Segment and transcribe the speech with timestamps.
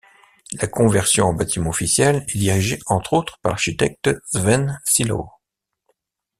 [0.53, 5.29] La conversion en bâtiment officiel est dirigée entre autres par l'architecte Sven Silow.